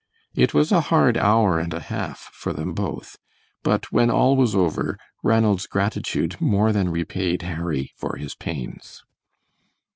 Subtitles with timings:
[0.33, 3.19] It was a hard hour and a half for them both,
[3.61, 9.03] but when all was over, Ranald's gratitude more than repaid Harry for his pains.